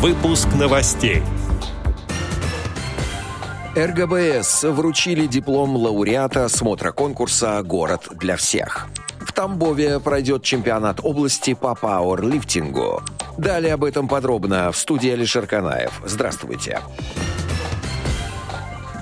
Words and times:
Выпуск 0.00 0.48
новостей. 0.58 1.22
РГБС 3.76 4.62
вручили 4.64 5.26
диплом 5.26 5.76
лауреата 5.76 6.48
смотра 6.48 6.90
конкурса 6.90 7.62
«Город 7.62 8.08
для 8.12 8.36
всех». 8.36 8.86
В 9.20 9.32
Тамбове 9.34 10.00
пройдет 10.00 10.42
чемпионат 10.42 11.00
области 11.02 11.52
по 11.52 11.74
пауэрлифтингу. 11.74 13.02
Далее 13.36 13.74
об 13.74 13.84
этом 13.84 14.08
подробно 14.08 14.72
в 14.72 14.78
студии 14.78 15.10
Алишер 15.10 15.46
Канаев. 15.46 16.00
Здравствуйте. 16.06 16.80
Здравствуйте. 16.80 17.39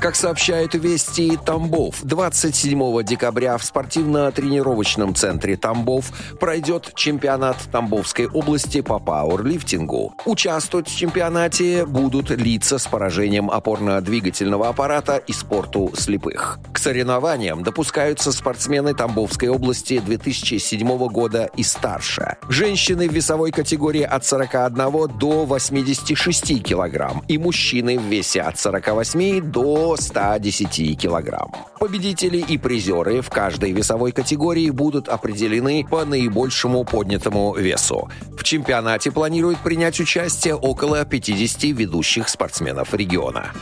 Как 0.00 0.14
сообщают 0.14 0.74
Вести 0.74 1.36
Тамбов, 1.44 2.04
27 2.04 3.02
декабря 3.02 3.58
в 3.58 3.64
спортивно-тренировочном 3.64 5.16
центре 5.16 5.56
Тамбов 5.56 6.12
пройдет 6.38 6.92
чемпионат 6.94 7.56
Тамбовской 7.72 8.28
области 8.28 8.80
по 8.80 9.00
пауэрлифтингу. 9.00 10.14
Участвовать 10.24 10.88
в 10.88 10.96
чемпионате 10.96 11.84
будут 11.84 12.30
лица 12.30 12.78
с 12.78 12.86
поражением 12.86 13.50
опорно-двигательного 13.50 14.68
аппарата 14.68 15.16
и 15.16 15.32
спорту 15.32 15.90
слепых. 15.96 16.60
К 16.72 16.78
соревнованиям 16.78 17.64
допускаются 17.64 18.30
спортсмены 18.30 18.94
Тамбовской 18.94 19.48
области 19.48 19.98
2007 19.98 21.08
года 21.08 21.50
и 21.56 21.64
старше. 21.64 22.36
Женщины 22.48 23.08
в 23.08 23.12
весовой 23.12 23.50
категории 23.50 24.04
от 24.04 24.24
41 24.24 25.18
до 25.18 25.44
86 25.44 26.62
килограмм 26.62 27.24
и 27.26 27.36
мужчины 27.36 27.98
в 27.98 28.02
весе 28.02 28.42
от 28.42 28.60
48 28.60 29.40
до 29.88 29.96
110 29.96 30.98
килограмм. 30.98 31.50
Победители 31.80 32.36
и 32.38 32.58
призеры 32.58 33.22
в 33.22 33.30
каждой 33.30 33.72
весовой 33.72 34.12
категории 34.12 34.68
будут 34.68 35.08
определены 35.08 35.86
по 35.88 36.04
наибольшему 36.04 36.84
поднятому 36.84 37.54
весу. 37.54 38.10
В 38.36 38.44
чемпионате 38.44 39.10
планируют 39.10 39.60
принять 39.60 39.98
участие 39.98 40.56
около 40.56 41.06
50 41.06 41.62
ведущих 41.64 42.28
спортсменов 42.28 42.92
региона. 42.92 43.52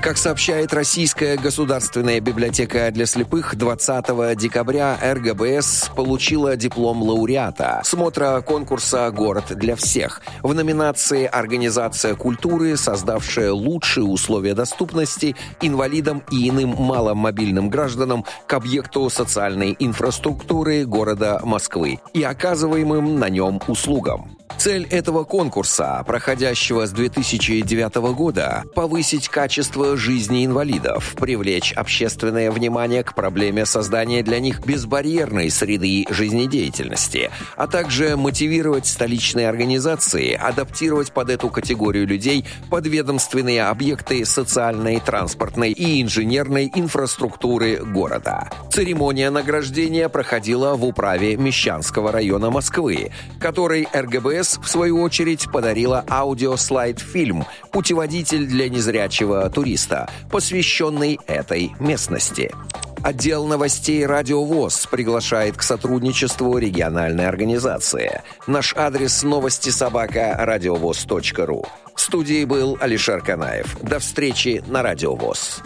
Как 0.00 0.16
сообщает 0.16 0.72
Российская 0.72 1.36
государственная 1.36 2.20
библиотека 2.20 2.90
для 2.90 3.04
слепых, 3.04 3.54
20 3.54 4.34
декабря 4.34 4.98
РГБС 5.02 5.90
получила 5.94 6.56
диплом 6.56 7.02
лауреата 7.02 7.82
смотра 7.84 8.40
конкурса 8.40 9.10
«Город 9.10 9.44
для 9.50 9.76
всех» 9.76 10.22
в 10.42 10.54
номинации 10.54 11.26
«Организация 11.26 12.14
культуры, 12.14 12.78
создавшая 12.78 13.52
лучшие 13.52 14.04
условия 14.04 14.54
доступности 14.54 15.36
инвалидам 15.60 16.22
и 16.30 16.48
иным 16.48 16.70
маломобильным 16.70 17.68
гражданам 17.68 18.24
к 18.46 18.54
объекту 18.54 19.10
социальной 19.10 19.76
инфраструктуры 19.78 20.86
города 20.86 21.42
Москвы 21.44 21.98
и 22.14 22.22
оказываемым 22.22 23.18
на 23.18 23.28
нем 23.28 23.60
услугам». 23.68 24.39
Цель 24.60 24.86
этого 24.90 25.24
конкурса, 25.24 26.04
проходящего 26.06 26.86
с 26.86 26.90
2009 26.90 27.94
года, 28.14 28.64
повысить 28.74 29.30
качество 29.30 29.96
жизни 29.96 30.44
инвалидов, 30.44 31.14
привлечь 31.18 31.72
общественное 31.72 32.50
внимание 32.50 33.02
к 33.02 33.14
проблеме 33.14 33.64
создания 33.64 34.22
для 34.22 34.38
них 34.38 34.60
безбарьерной 34.60 35.48
среды 35.50 36.04
жизнедеятельности, 36.10 37.30
а 37.56 37.68
также 37.68 38.18
мотивировать 38.18 38.86
столичные 38.86 39.48
организации 39.48 40.34
адаптировать 40.34 41.10
под 41.12 41.30
эту 41.30 41.48
категорию 41.48 42.06
людей 42.06 42.44
подведомственные 42.68 43.64
объекты 43.64 44.26
социальной, 44.26 45.00
транспортной 45.00 45.70
и 45.70 46.02
инженерной 46.02 46.70
инфраструктуры 46.74 47.76
города. 47.76 48.50
Церемония 48.70 49.30
награждения 49.30 50.08
проходила 50.08 50.76
в 50.76 50.84
управе 50.84 51.36
Мещанского 51.36 52.12
района 52.12 52.50
Москвы, 52.50 53.10
который 53.40 53.88
РГБС 53.92 54.58
в 54.62 54.68
свою 54.68 55.02
очередь, 55.02 55.50
подарила 55.50 56.04
аудиослайд-фильм 56.08 57.46
«Путеводитель 57.72 58.46
для 58.46 58.68
незрячего 58.68 59.50
туриста», 59.50 60.08
посвященный 60.30 61.18
этой 61.26 61.72
местности. 61.80 62.54
Отдел 63.02 63.46
новостей 63.46 64.06
«Радио 64.06 64.44
ВОЗ» 64.44 64.86
приглашает 64.86 65.56
к 65.56 65.62
сотрудничеству 65.62 66.56
региональной 66.56 67.26
организации. 67.26 68.22
Наш 68.46 68.74
адрес 68.76 69.24
новости 69.24 69.70
собака 69.70 70.36
радиовоз.ру. 70.38 71.66
В 71.96 72.00
студии 72.00 72.44
был 72.44 72.78
Алишер 72.80 73.20
Канаев. 73.20 73.78
До 73.82 73.98
встречи 73.98 74.62
на 74.68 74.82
«Радио 74.82 75.16
ВОЗ». 75.16 75.62